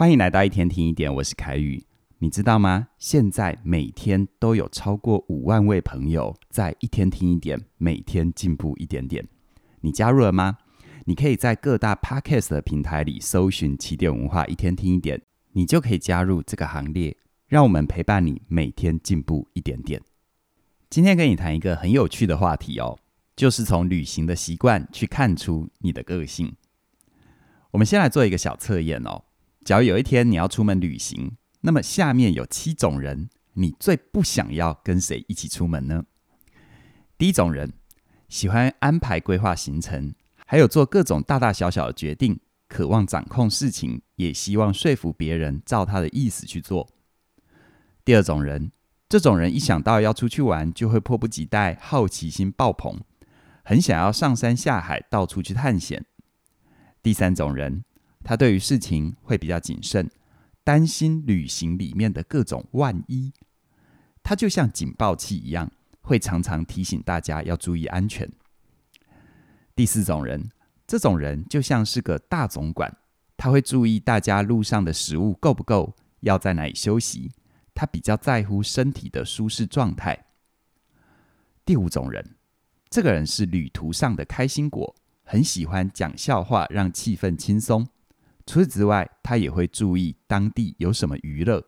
[0.00, 1.84] 欢迎来到一天听一点，我是凯宇。
[2.20, 2.88] 你知道吗？
[2.96, 9.28] 现在每天都有超过五万位朋友在一天听一点，每天进步一点点。
[9.82, 10.56] 你加入了吗？
[11.04, 15.20] 你可以在各大 Podcast 的平台里搜寻“起点文化一天听一点”，
[15.52, 17.14] 你就可以加入这个行列。
[17.46, 20.00] 让我们陪伴你，每天进步一点点。
[20.88, 22.98] 今天跟你谈一个很有趣的话题哦，
[23.36, 26.56] 就是从旅行的习惯去看出你的个性。
[27.72, 29.24] 我们先来做一个小测验哦。
[29.64, 36.04] 假如有一天你要出门旅行，那么下面有七种人，你最不想要跟谁一起出门呢？
[37.18, 37.74] 第一种人，
[38.28, 40.14] 喜欢安排规划行程，
[40.46, 46.88] 还有做各种大大小小的决定，渴望掌控事情，也希望说服别人照他的意思去做。
[48.02, 48.72] 第二种人，
[49.10, 52.98] 这种人一想到要出去玩，就会迫不及待，好奇心爆棚，
[53.62, 56.06] 很想要上山下海，到处去探险。
[57.02, 57.84] 第三种人。
[58.22, 60.10] 他对于事情会比较谨慎，
[60.62, 63.32] 担心旅行里面的各种万一。
[64.22, 65.70] 他就像警报器一样，
[66.02, 68.30] 会常常提醒大家要注意安全。
[69.74, 70.50] 第四种人，
[70.86, 72.94] 这种人就像是个大总管，
[73.36, 77.32] 他会注意大家路上的食物够不够，要在哪里休息。
[77.72, 80.26] 他比较在乎身体的舒适状态。
[81.64, 82.34] 第五种人，
[82.90, 87.88] 这个人是旅途上的开心果，很喜欢讲笑话，让气氛轻松。
[88.50, 91.64] 除此之外，他也会注意当地有什么娱乐。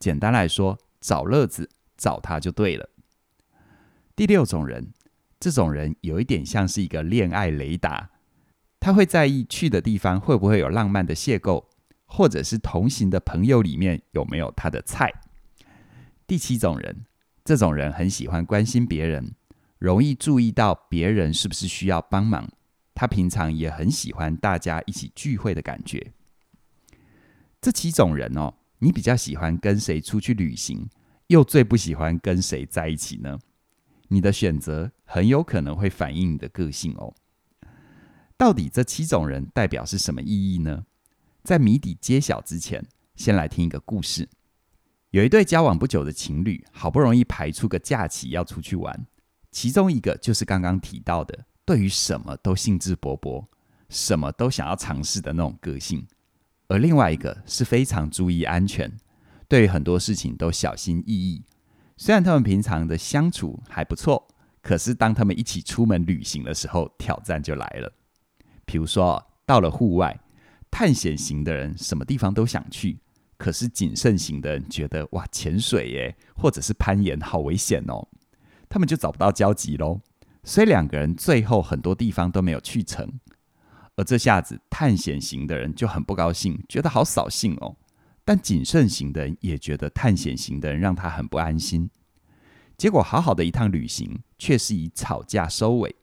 [0.00, 2.90] 简单来说，找乐子找他就对了。
[4.16, 4.92] 第六种人，
[5.38, 8.10] 这种人有一点像是一个恋爱雷达，
[8.80, 11.66] 他会在意去的地方会不会有浪漫的邂逅，
[12.04, 15.12] 或者是同行的朋友里面有没有他的菜。
[16.26, 17.06] 第七种人，
[17.44, 19.36] 这种人很喜欢关心别人，
[19.78, 22.50] 容易注意到别人是不是需要帮忙。
[22.92, 26.12] 他平常也很喜欢大家一起聚会的感觉。
[27.64, 30.86] 这七种人哦，你比较喜欢跟谁出去旅行，
[31.28, 33.38] 又最不喜欢跟谁在一起呢？
[34.08, 37.14] 你的选择很有可能会反映你的个性哦。
[38.36, 40.84] 到底这七种人代表是什么意义呢？
[41.42, 42.84] 在谜底揭晓之前，
[43.16, 44.28] 先来听一个故事。
[45.12, 49.06] 有一对交往不久的情侣，好不容易排出个假期要出去玩，
[49.50, 53.46] 其中一个就是刚刚提到的，对于什么都兴致勃勃，
[53.88, 56.06] 什么都想要尝试的那种个性。
[56.68, 58.92] 而另外一个是非常注意安全，
[59.48, 61.42] 对于很多事情都小心翼翼。
[61.96, 64.26] 虽然他们平常的相处还不错，
[64.62, 67.92] 可是当他们一起出门旅行的时候，挑战就来了。
[68.64, 70.18] 比如说，到了户外，
[70.70, 72.98] 探险型的人什么地方都想去，
[73.36, 78.08] 可是谨慎型的人觉得哇，潜水耶，或者是攀岩好危险哦，
[78.68, 80.00] 他们就找不到交集喽。
[80.42, 83.20] 所以两个人最后很多地方都没有去成。
[83.96, 87.76] 而这下子，探险型的人就很不高兴，觉得好扫兴哦。
[88.24, 91.88] 但谨慎型的人也觉得探险型的人让他很不安心。
[92.76, 95.94] 结果，好好的一趟旅行，却是以吵架收尾。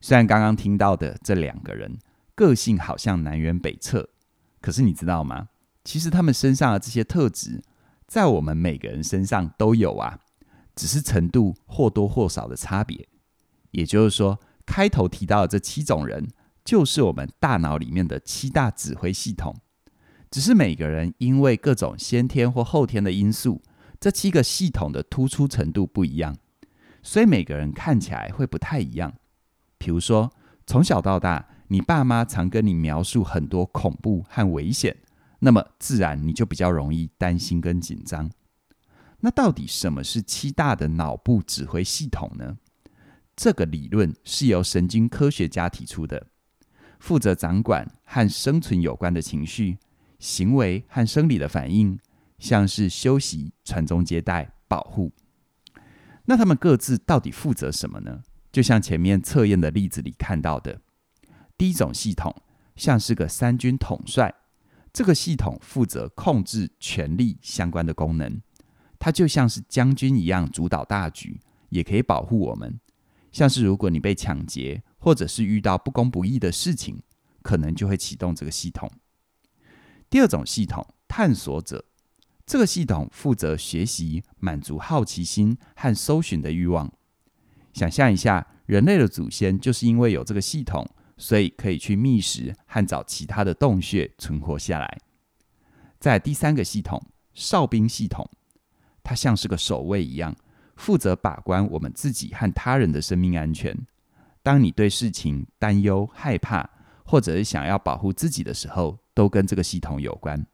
[0.00, 1.98] 虽然刚刚听到的这两个人
[2.34, 4.08] 个性好像南辕北辙，
[4.60, 5.50] 可是你知道吗？
[5.84, 7.62] 其实他们身上的这些特质，
[8.08, 10.18] 在我们每个人身上都有啊，
[10.74, 13.06] 只是程度或多或少的差别。
[13.70, 16.26] 也就是说，开头提到的这七种人。
[16.70, 19.56] 就是我们大脑里面的七大指挥系统，
[20.30, 23.60] 只是每个人因为各种先天或后天的因素，
[23.98, 26.36] 这七个系统的突出程度不一样，
[27.02, 29.12] 所以每个人看起来会不太一样。
[29.78, 30.30] 比如说，
[30.64, 34.96] 从小到大，你爸妈常跟你描述很多恐怖和危险，
[35.40, 38.30] 那么自然你就比较容易担心跟紧张。
[39.18, 42.58] 那到底什么是七大的脑部指挥系统呢？
[43.34, 46.28] 这个理论是由神经科学家提出的。
[47.00, 49.78] 负责掌管和生存有关的情绪、
[50.20, 51.98] 行为和生理的反应，
[52.38, 55.10] 像是休息、传宗接代、保护。
[56.26, 58.22] 那他们各自到底负责什么呢？
[58.52, 60.80] 就像前面测验的例子里看到的，
[61.56, 62.42] 第一种系统
[62.76, 64.34] 像是个三军统帅，
[64.92, 68.40] 这个系统负责控制权力相关的功能，
[68.98, 72.78] 它就像是将军一样主导大局，也可以保护我们。
[73.32, 77.02] 像是如果你被抢劫，或者是遇到不公不义的事情，
[77.42, 78.88] 可能就会启动这个系统。
[80.08, 81.84] 第二种系统，探索者，
[82.46, 86.92] 这个系统负责学习、满足好奇心和搜寻的欲望。
[87.72, 94.98] 想象一下，人类的祖先就是因为有这个系统，所以可以去觅食和找其他的洞穴存活下来。
[95.98, 97.00] 在第三个系统，
[97.32, 98.28] 哨兵系统，
[99.02, 100.34] 它像是个守卫一样，
[100.74, 103.86] 负责把关我们自己和他人的生命安全。
[104.42, 106.68] 当你对事情担忧、害怕，
[107.04, 110.46] 或者是想要保护自己的时候，都跟这个系统有关。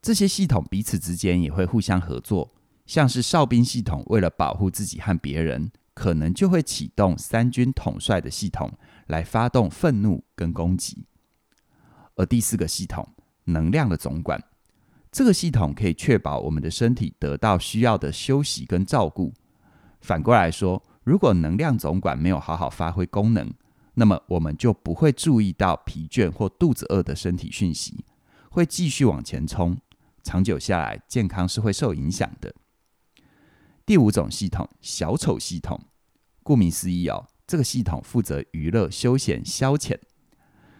[0.00, 2.54] 这些系统彼此之间也会互相合作，
[2.86, 8.72] 像是哨兵系统为了保护自己和别人，可能就会启动三军统帅的系统
[9.06, 11.04] 来发动愤怒跟攻击。
[12.16, 13.08] 而第四个系统，
[13.44, 14.42] 能量的总管，
[15.10, 19.32] 这个系统可以确保我们的身体得到需要的休息跟照顾。
[20.00, 23.52] 反过来说，如果能量总管没有好好发挥功能，
[23.94, 28.04] 那么我们就不会注意到疲倦或肚子饿的身体讯息，
[28.50, 29.76] 会继续往前冲。
[30.22, 32.54] 长久下来，健康是会受影响的。
[33.84, 35.80] 第五种系统，小丑系统，
[36.44, 39.98] 顾名思义哦，这个系统负责娱乐、休闲、消遣。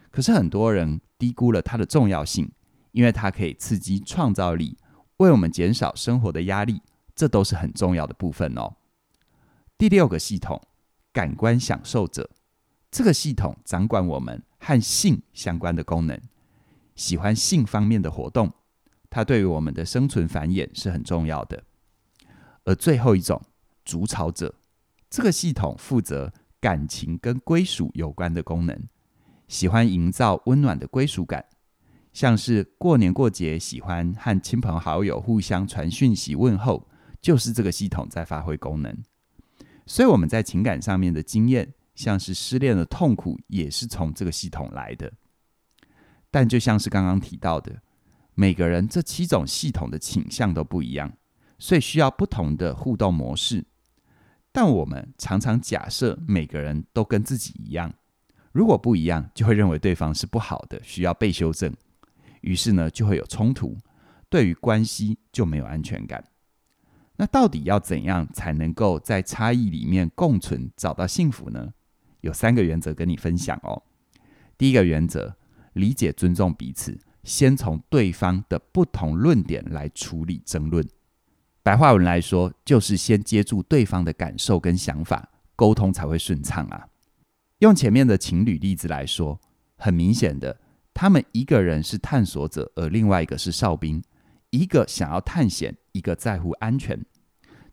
[0.09, 2.49] 可是很多人低估了它的重要性，
[2.93, 4.77] 因为它可以刺激创造力，
[5.17, 6.81] 为我们减少生活的压力，
[7.13, 8.77] 这都是很重要的部分哦。
[9.77, 10.61] 第六个系统，
[11.11, 12.29] 感官享受者，
[12.89, 16.19] 这个系统掌管我们和性相关的功能，
[16.95, 18.53] 喜欢性方面的活动。
[19.09, 21.63] 它对于我们的生存繁衍是很重要的。
[22.63, 23.41] 而最后一种
[23.83, 24.55] 筑巢者，
[25.09, 28.87] 这个系统负责感情跟归属有关的功能，
[29.47, 31.45] 喜欢营造温暖的归属感，
[32.13, 36.87] 像是过年过节喜欢和亲朋好友互相传讯息问候，
[37.21, 38.97] 就是这个系统在发挥功能。
[39.85, 45.11] 所以我们在情感上面的经验，像是失恋的痛苦，也是从这个系统来的。
[46.31, 47.81] 但就像是刚刚提到的。
[48.35, 51.13] 每个人这七种系统的倾向都不一样，
[51.59, 53.63] 所以需要不同的互动模式。
[54.51, 57.93] 但我们常常假设每个人都跟自己一样，
[58.51, 61.71] 如果不一样，就会认为对方是不好的，需要被修正。
[62.41, 63.77] 于是呢，就会有冲突，
[64.29, 66.23] 对于关系就没有安全感。
[67.23, 71.71] 那到底要怎样才能够在差异里面共存，找到幸福呢？
[72.19, 73.81] 有三个原则跟你分享哦。
[74.57, 75.33] 第一个原则，
[75.71, 76.99] 理解尊重彼此。
[77.23, 80.85] 先从对方的不同论点来处理争论，
[81.61, 86.89] 白话文来说，就是先接住对方的感受跟想法，沟通才会顺畅啊。
[87.59, 89.39] 用前面的情侣例子来说，
[89.77, 90.59] 很明显的，
[90.93, 94.03] 他们一个人是探索者，而另外一个是哨兵，
[94.49, 97.01] 一个想要探险，一个在乎安全。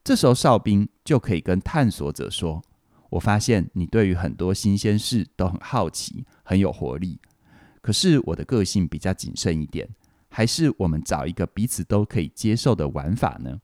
[0.02, 2.62] 这时候哨兵就可以跟探索者说
[3.10, 7.20] ：“我发现你对于很多新鲜事都很好奇，很有活力。”
[7.82, 9.88] 可是我的个性比较谨慎一点，
[10.28, 13.60] 还是我们找一个彼此都可以接受的玩法呢？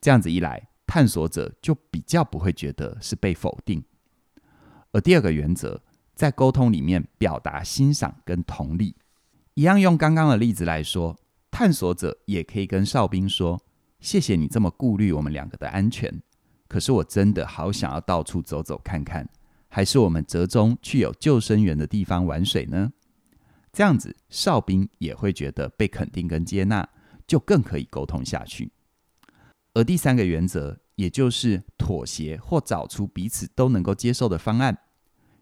[0.00, 3.82] 这样子一来，探索者就比较不会觉得是被否定。
[4.92, 5.82] 而第二个原则，
[6.14, 8.96] 在沟通里面表达欣赏跟同理，
[9.54, 11.16] 一样用刚刚的例子来说，
[11.50, 13.60] 探索者也可以跟哨兵说
[14.00, 16.22] ：“谢谢你这么顾虑我们两个的安全，
[16.68, 19.28] 可是我真的好想要到处走走看看，
[19.68, 22.92] 还是我们折中去有救生员的地方玩水呢？”
[23.72, 26.88] 这样子，哨兵也会觉得被肯定跟接纳，
[27.26, 28.72] 就更可以沟通下去。
[29.74, 34.78] 而第三个原则，也就是妥协或找出彼此都能够接受的方案，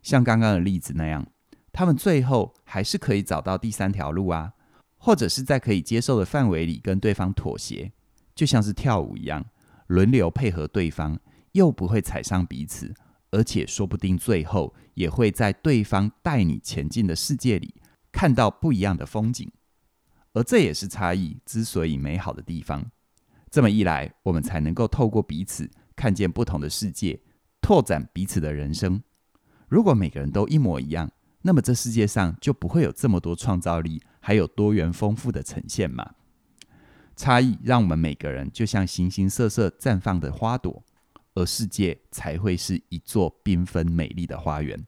[0.02, 1.26] 像刚刚的例子那样，
[1.72, 4.54] 他们最后还是可以找到第三条路啊，
[4.98, 7.92] 或者是在可以接受的范围里跟对方妥协，
[8.36, 9.44] 就像是跳舞一样，
[9.88, 11.18] 轮流配合对方，
[11.52, 12.94] 又不会踩伤彼此，
[13.32, 17.74] 而且说不定最后也会在对方带你前进的世界里。
[18.12, 19.50] 看到不一样的风景，
[20.32, 22.90] 而这也是差异之所以美好的地方。
[23.50, 27.20] 这么一来，我们才能够透过彼此看见不同的世界，
[27.61, 29.02] 拓展彼此的人生。
[29.68, 31.11] 如果每个人都一模一样，
[31.42, 36.14] 那么这世界上就不会有这么多创造力，还有多元丰富的呈现嘛。
[37.16, 40.85] 差异让我们每个人就像形形色色绽放的花朵，
[41.35, 44.87] 而世界才会是一座缤纷美丽的花园。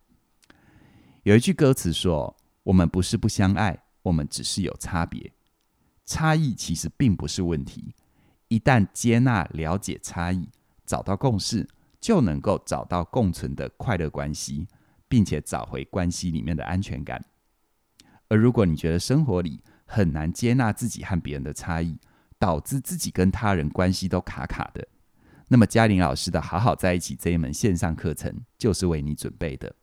[1.23, 5.33] 有一句歌词说，我们不是不相爱，我们只是有差别。
[6.05, 7.95] 差异其实并不是问题，
[8.49, 10.49] 一旦接纳、了解差异，
[10.85, 11.67] 找到共识，
[11.99, 14.67] 就能够找到共存的快乐关系，
[15.09, 17.25] 并且找回关系里面的安全感。
[18.29, 21.99] 而如果你觉得生活里很难接纳自己和别人的差异，
[22.39, 24.87] 导致自己跟他人关系都卡卡的，
[25.49, 29.75] 那么嘉玲老师的好好在一起这一门线上课程就是为你准备的。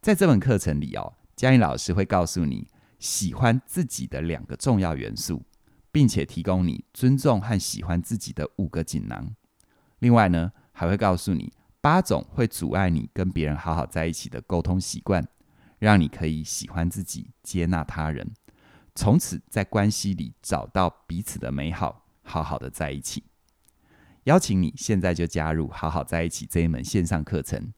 [0.00, 1.14] 在这门课程里哦。
[1.36, 2.66] 嘉玲老师会告诉你
[2.98, 5.44] 喜欢自己的两个重要元素，
[5.92, 9.34] 并且提供你尊重和喜欢自己的五个锦囊。
[9.98, 11.52] 另外呢，还会告诉你
[11.82, 15.28] 八种会阻碍你跟别人好好在一起的沟通习惯，
[15.78, 18.32] 让你可以喜欢自己、接纳他人，
[18.96, 23.22] 从此在关系里找到彼此的美好，好好的在一起。
[24.24, 27.72] 邀请你现在就加入《好好在一起》这一门线上课程，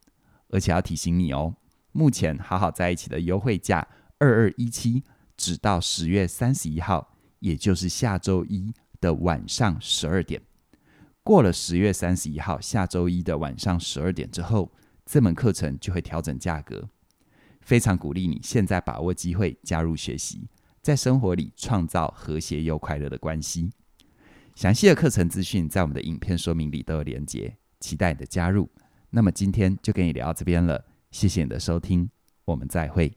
[0.48, 1.56] 而且要提醒你哦。
[1.90, 3.86] 目前好好在一起的优惠价
[4.18, 5.02] 二二一七，
[5.36, 10.40] 直到十月三十一号，也就是下周一的晚上十二点。
[11.24, 14.72] 过了十月三十一号下周一的晚上十二点之后，
[15.04, 16.88] 这门课程就会调整价格。
[17.60, 20.48] 非常鼓励你现在把握机会加入学习，
[20.88, 23.70] 在生活里创造和谐又快乐的关系。
[24.54, 28.66] 详细的课程资讯在我们的影片说明里都有连结，期待你的加入。
[29.10, 32.08] 那么今天就跟你聊到这边了，谢谢你的收听，
[32.46, 33.12] 我们再会。